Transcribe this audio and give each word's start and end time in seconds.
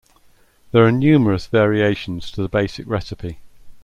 There 0.71 0.83
are 0.83 0.91
numerous 0.91 1.45
variations 1.45 2.31
to 2.31 2.41
the 2.41 2.49
basic 2.49 2.87
recipe. 2.87 3.37